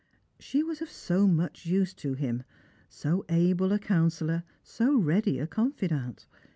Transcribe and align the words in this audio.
She 0.39 0.63
was 0.63 0.81
of 0.81 0.89
so 0.89 1.27
much 1.27 1.67
use 1.67 1.93
to 1.93 2.15
him— 2.15 2.41
so 2.89 3.23
able 3.29 3.71
a 3.71 3.77
counsellor, 3.77 4.41
so 4.63 4.97
ready 4.97 5.37
a 5.37 5.45
confidante. 5.45 6.25